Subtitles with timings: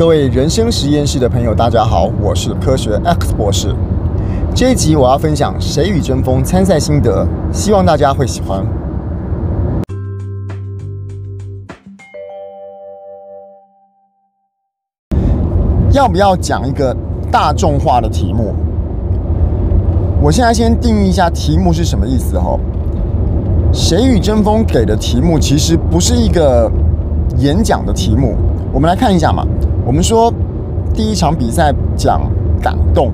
[0.00, 3.76] 各位人生实验室的朋友，大家好，我是科学 X 博士。
[4.54, 8.64] 这一集我要分享《谁与争锋》参赛心得，希望大家会喜欢。
[15.92, 16.96] 要不要讲一个
[17.30, 18.54] 大众化的题目？
[20.22, 22.58] 我现在先定义一下题目是什么意思哈。
[23.74, 26.72] 《谁与争锋》给的题目其实不是一个
[27.36, 28.34] 演讲的题目。
[28.72, 29.46] 我们来看一下嘛。
[29.90, 30.32] 我们说
[30.94, 32.22] 第一场比赛讲
[32.62, 33.10] 感动，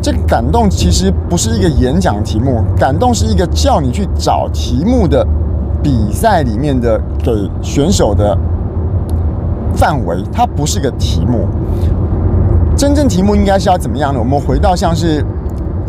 [0.00, 5.26] 这个感动其实不是一个演讲题目，感动是一个叫你去找题目的
[5.82, 8.38] 比赛里面的给选手的
[9.74, 11.48] 范围，它不是个题目。
[12.76, 14.20] 真正题目应该是要怎么样呢？
[14.20, 15.26] 我们回到像是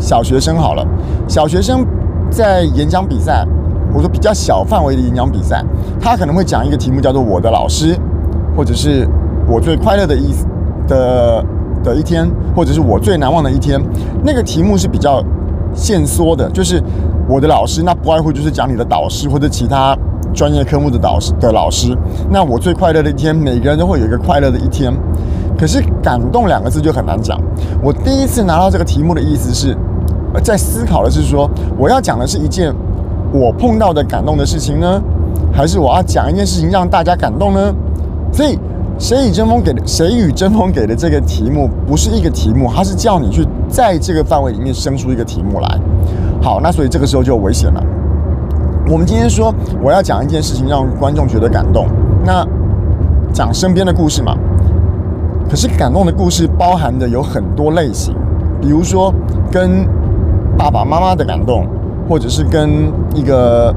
[0.00, 0.84] 小学生好了，
[1.28, 1.86] 小学生
[2.28, 3.46] 在演讲比赛，
[3.90, 5.64] 或者说比较小范围的演讲比赛，
[6.00, 7.96] 他可能会讲一个题目叫做“我的老师”，
[8.58, 9.08] 或者是。
[9.48, 10.34] 我最快乐的一
[10.88, 11.44] 的
[11.84, 13.80] 的一天，或者是我最难忘的一天，
[14.24, 15.22] 那个题目是比较
[15.72, 16.82] 限缩的，就是
[17.28, 19.96] 我的老师，那不外乎就是讲你的导师或者其他
[20.34, 21.96] 专业科目的导师的老师。
[22.28, 24.92] 那我最快乐的一天，每个人都会有一个快乐的一天。
[25.56, 27.40] 可是感动两个字就很难讲。
[27.82, 29.76] 我第一次拿到这个题目的意思是，
[30.42, 32.74] 在思考的是说，我要讲的是一件
[33.32, 35.00] 我碰到的感动的事情呢，
[35.52, 37.74] 还是我要讲一件事情让大家感动呢？
[38.32, 38.58] 所以。
[38.98, 45.78] 谁与争锋给的谁与争锋给的这个题目不是一个题目，它是叫你去在这个范围里面生出一个题目来。
[46.42, 47.82] 好，那所以这个时候就危险了。
[48.90, 51.86] 我们今天说我要讲一件事情让观众觉得感动，
[52.24, 52.42] 那
[53.34, 54.34] 讲身边的故事嘛。
[55.48, 58.14] 可是感动的故事包含的有很多类型，
[58.62, 59.12] 比如说
[59.52, 59.86] 跟
[60.56, 61.66] 爸爸妈妈的感动，
[62.08, 63.74] 或者是跟一个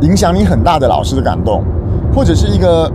[0.00, 1.62] 影响你很大的老师的感动，
[2.14, 2.90] 或者是一个。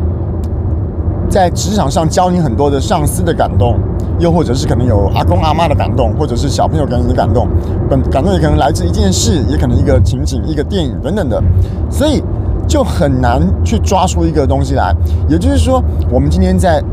[1.30, 3.78] 在职场上教你很多的上司的感动，
[4.18, 7.48] 又或者是可能有阿公阿妈的感动，或者是小朋友给你的感动，
[7.88, 11.42] 本感动也可能来自一件事，也可能一个情景、一个电影等等的，
[11.90, 12.24] 所以
[12.68, 14.92] 就很难去抓出一个东西来。
[15.28, 16.84] 也就是说，我们今天在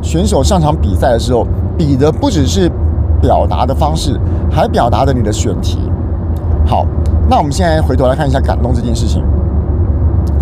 [0.00, 1.46] 选手上场比赛的时候，
[1.76, 2.70] 比的不只是
[3.20, 4.18] 表达的方式，
[4.50, 5.78] 还表达的你的选题。
[6.66, 6.86] 好，
[7.28, 9.22] 那我们现在回头来看一下感动这件事情。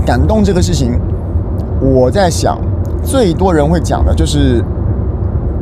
[0.06, 0.97] 感动这个事情，
[1.81, 2.56] 我在想。
[3.06, 4.62] 最多人会讲的就是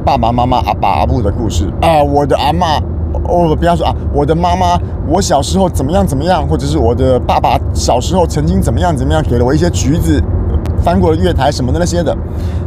[0.03, 2.79] 爸爸妈妈、阿爸阿母的故事啊，我的阿妈，
[3.29, 10.23] 哦，不要说啊，我的妈妈，我小时候怎么样怎么样，或者是我的爸爸小时候曾经怎么样怎么样，给了我一些橘子，
[10.79, 12.17] 翻过了月台什么的那些的，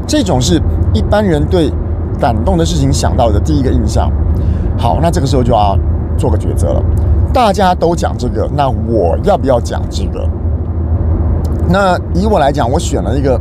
[0.06, 0.62] 这种是
[0.94, 1.72] 一般人对
[2.20, 4.12] 感动的事情想到的第一个印象。
[4.78, 5.76] 好，那这个时候就要
[6.18, 6.84] 做个抉择了，
[7.34, 10.24] 大家都讲这个，那我要不要讲这个？
[11.68, 13.40] 那以我来讲，我选了一个。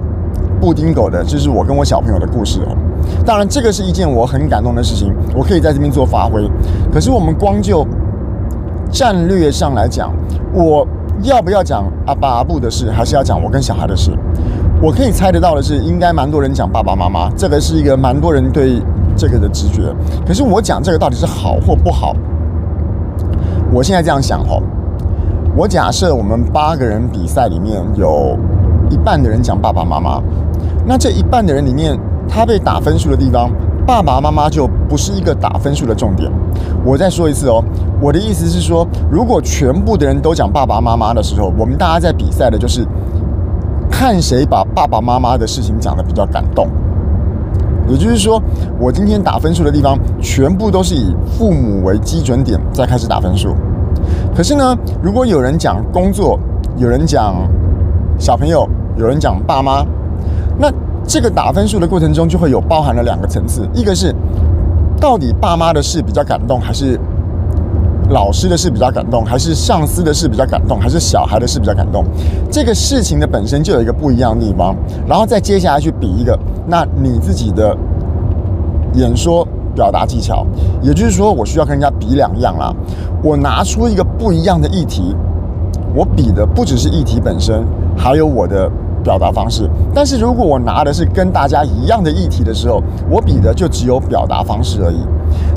[0.60, 2.76] 布丁狗的，这是我跟我小朋友的故事哦。
[3.24, 6.48] 当然，这个是一件我很感动的事情，我可以在这边做发挥。
[6.92, 7.86] 可是，我们光就
[8.90, 10.12] 战略上来讲，
[10.52, 10.86] 我
[11.22, 14.10] 要不要讲阿爸阿布的事，还是要讲我跟小孩的事？
[14.82, 18.80] 我可以猜得到的是，应该蛮多人讲爸爸妈妈，这个是一个蛮多人对
[19.16, 19.94] 这个的直觉。
[20.26, 22.16] 可是，我讲这个到底是好或不好？
[23.72, 24.62] 我现在这样想哦，
[25.54, 28.36] 我假设我们八个人比赛里面有
[28.90, 30.20] 一半的人讲爸爸妈妈。
[30.88, 31.98] 那这一半的人里面，
[32.28, 33.50] 他被打分数的地方，
[33.84, 36.30] 爸爸妈妈就不是一个打分数的重点。
[36.84, 37.60] 我再说一次哦，
[38.00, 42.86] 我的意思是说，如果全部的人都讲爸爸妈妈的时候，我们大家在比赛的就是
[43.90, 46.68] 看谁把爸爸妈妈的事情讲得比较感动。
[47.88, 48.40] 也就是说，
[48.78, 53.56] 我今天打分数的地方，全部都是以父母为基准点再开始打分数。
[54.36, 56.38] 可是呢，如果有人讲工作，
[56.76, 57.34] 有人讲
[58.20, 59.84] 小朋友，有人讲爸妈。
[60.58, 60.72] 那
[61.06, 64.14] 这个打分数的过程中，就会有包含了两个层次，一个是
[65.00, 66.98] 到底爸妈的事比较感动，还是
[68.08, 72.04] 老师的事比较感动，还是上司的事比较感动，还是小孩的事比较感动？
[72.50, 74.74] 这个事情的本身就有一个不一样的地方，
[75.06, 76.36] 然后再接下来去比一个，
[76.66, 77.76] 那你自己的
[78.94, 80.44] 演说表达技巧，
[80.82, 82.74] 也就是说，我需要跟人家比两样啦。
[83.22, 85.14] 我拿出一个不一样的议题，
[85.94, 87.64] 我比的不只是议题本身，
[87.96, 88.68] 还有我的。
[89.06, 94.98] 表达方式，但是如果我拿的是跟大家一样的议题的时候，我比的就只有表达方式而已。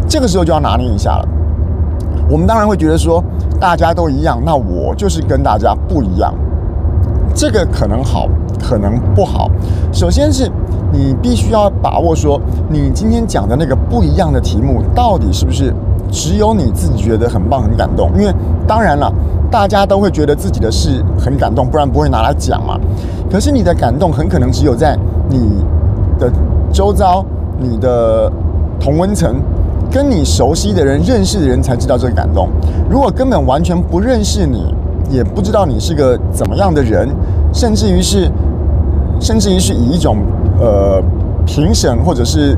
[0.07, 1.28] 这个时候就要拿捏一下了。
[2.30, 3.24] 我们当然会觉得说
[3.60, 6.31] 大家都一样，那我就是跟大家不一样。
[7.34, 8.28] 这个可能好，
[8.62, 9.50] 可能不好。
[9.92, 10.48] 首先是
[10.94, 15.74] 你必须要把握说，你今天讲的那个不一样的题目，到底是不是
[16.12, 18.12] 只有你自己觉得很棒、很感动？
[18.16, 18.31] 因为
[18.68, 19.12] 当然了。
[19.51, 22.79] 大家都会觉得自己的事很感动，不然不会拿来讲嘛。
[23.30, 24.98] 可是你的感动很可能只有在
[25.30, 25.64] 你
[26.18, 26.31] 的
[26.72, 27.24] 周遭、
[27.60, 28.31] 你的
[28.80, 29.36] 同温层、
[29.92, 32.50] 跟你熟悉的人、认识的人才知道这个感动。
[32.90, 34.74] 如果根本完全不认识你，
[35.12, 37.08] 也不知道你是个怎么样的人，
[37.54, 38.30] 甚至于是，
[39.20, 40.18] 甚至于是以一种
[40.60, 41.02] 呃
[41.46, 42.58] 评审或者是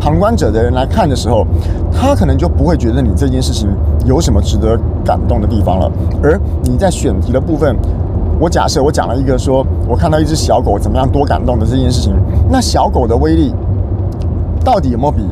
[0.00, 1.46] 旁观者的人来看的时候，
[1.92, 3.68] 他可能就不会觉得你这件事情
[4.04, 5.90] 有什么值得感动的地方了。
[6.22, 7.76] 而你在选题的部分，
[8.40, 12.12] 我假设我讲了一个说，我看到一只小狗怎么样多感动的这件事情，
[12.50, 13.54] 那小狗的威力
[14.64, 15.22] 到底有没有比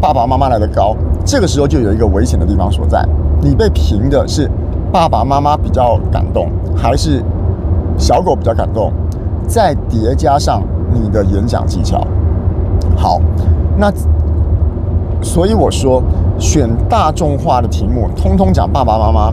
[0.00, 0.96] 爸爸妈妈来的高？
[1.24, 3.06] 这个时候就有一个危险的地方所在。
[3.40, 4.50] 你被评的是
[4.92, 7.22] 爸爸妈妈比较感动，还是
[7.96, 8.92] 小狗比较感动？
[9.46, 12.04] 再叠加上你的演讲技巧，
[12.96, 13.20] 好。
[13.76, 13.92] 那
[15.22, 16.02] 所以我说，
[16.38, 19.32] 选大众化的题目，通通讲爸爸妈妈。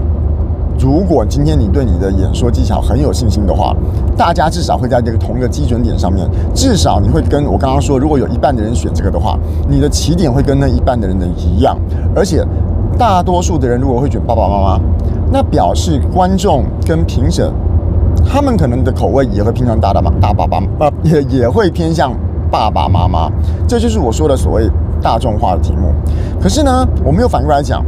[0.80, 3.76] 如果今天你对你的演说技巧很有信心的话，
[4.16, 9.38] 大家至少会在这个同一个基准点上面，至少你会跟我刚刚说，如果有一半的人选这个的话，
[9.68, 11.78] 你的起点会跟那一半的人的一样。
[12.16, 12.46] 而且
[12.98, 14.80] 大多数的人如果会选爸爸妈妈，
[15.32, 17.52] 那表示观众跟评审
[18.26, 22.12] 他们可能的口味也会偏向大大妈大爸爸，呃，也也会偏向。
[22.50, 23.30] 爸爸妈妈，
[23.68, 24.70] 这就是我说的所谓
[25.02, 25.92] 大众化的题目。
[26.42, 27.84] 可是呢，我没有反过来讲，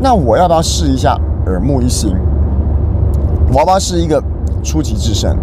[0.00, 1.14] 那我要不要试一下
[1.48, 2.14] 耳目一新？
[3.54, 4.22] 娃娃是一个
[4.62, 5.34] 出奇制胜？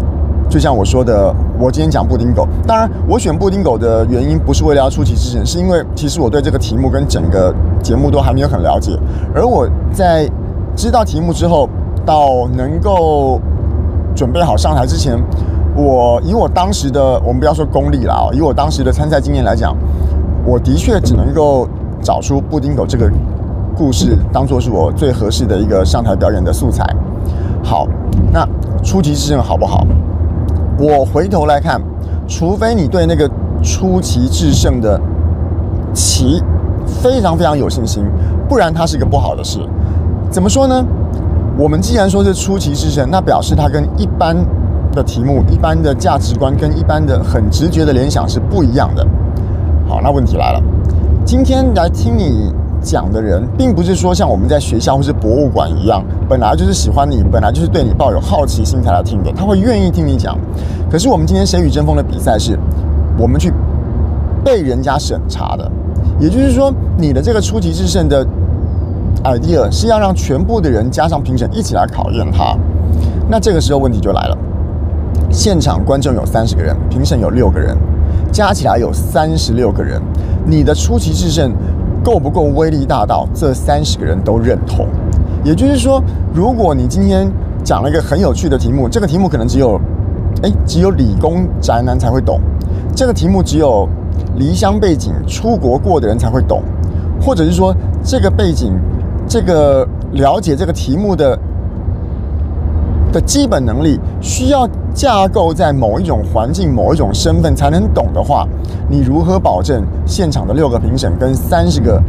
[0.47, 2.47] 就像我说的，我今天讲布丁狗。
[2.67, 8.95] 当然，我选布丁狗的原因不是为了要出奇制胜，是因为其实我对这个题目跟整个节目都还没有很了解。
[9.33, 10.29] 而我在
[10.75, 11.67] 知道题目之后，
[12.05, 13.41] 到能够
[14.15, 15.19] 准备好上台之前。
[15.75, 19.75] 我以我当时的，我们不要说功力了啊，以我当时的参赛经验来讲，
[20.45, 21.67] 我的确只能够
[22.01, 23.11] 找出布丁狗这个
[23.75, 26.86] 故事，当做是我最合适的一个上台表演的素材。
[27.63, 27.88] 好，
[28.31, 28.48] 那
[28.83, 29.86] 出奇制胜好不好？
[30.80, 31.81] 我回头来看，
[32.27, 33.30] 除非你对那个
[33.62, 35.00] 出奇制胜的
[35.94, 36.42] 奇
[36.86, 38.04] 非常非常有信心，
[38.48, 39.60] 不然它是一个不好的事。
[40.30, 40.86] 怎么说呢？
[41.57, 44.36] 我们既然说是出奇制胜，那表示它跟一般。
[44.94, 49.06] 的题目，一般的价值观跟一般的很直觉的联想是不一样的。
[49.89, 50.63] 好，那问题来了，
[51.25, 52.50] 今天来听你
[52.85, 60.37] 讲的人，并不是说像我们在学校或是博物馆一样，本来就是喜欢你，本来就是对你抱有好奇心才来听的，他会愿意听你讲。
[60.91, 62.57] 可是我们今天谁与争锋的比赛是，
[63.17, 63.51] 我们去
[64.43, 65.69] 被人家审查的，
[66.19, 68.23] 也就是说，你的这个出奇制胜的
[69.23, 72.55] idea 是要让全部的人加上评审一起来考验他。
[73.27, 74.38] 那这个时候问题就来了。
[75.31, 77.75] 现场观众有三十个人，评审有六个人，
[78.31, 79.99] 加起来有三十六个人。
[80.45, 81.51] 你的出奇制胜
[82.05, 84.85] 够不够威力大到这三十个人都认同？
[85.43, 85.99] 也就是说，
[86.35, 87.27] 如果你今天
[87.63, 89.81] 讲了一个很有趣的题目，这个题目可能只有，
[90.43, 92.39] 哎，只有理工宅男才会懂；
[92.95, 93.89] 这个题目只有
[94.35, 96.61] 离乡背景、出国过的人才会懂，
[97.19, 98.79] 或者是说这个背景、
[99.27, 101.35] 这个了解这个题目的。
[103.15, 108.45] 的基本能力需要架构在某一种环境、某一种身份才能懂的话，
[108.89, 112.01] 你如何保证现场的六个评审跟三十个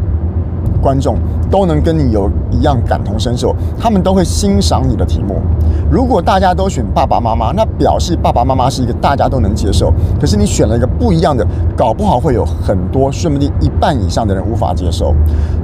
[0.83, 1.17] 观众
[1.49, 3.55] 都能跟你有一样感同身受？
[3.79, 5.37] 他们都会欣赏你的题目。
[5.89, 9.93] 如果大家都选爸爸妈妈，那表示爸爸妈妈是一个大家都能接受。
[10.21, 15.15] 可是你选了一个不一样的，搞不好会有很多，说不定一半以上的人无法接受。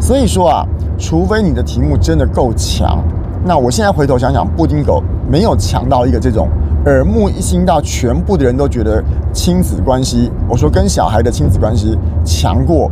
[0.01, 0.65] 所以说啊，
[0.97, 3.03] 除非你的题目真的够强。
[3.45, 6.49] 那我现在回头想想，布丁狗没有强到一个这种
[6.87, 9.03] 耳目一新到全部的人都觉得
[9.33, 12.91] 亲子关系，我说跟小孩的亲子关系强过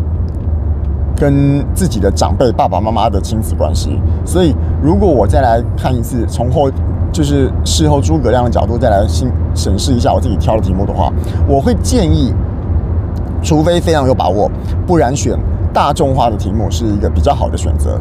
[1.16, 4.00] 跟自己的长辈爸爸妈妈的亲子关系。
[4.25, 6.70] 所以如果我再来看一次，从后
[7.12, 11.12] 就是事后诸葛亮的角度再来新审视一下我自己挑的题目的话，
[11.49, 12.32] 我会建议，
[13.42, 14.49] 除非非常有把握，
[14.87, 15.37] 不然选
[15.75, 18.00] 大众化的题目是一个比较好的选择。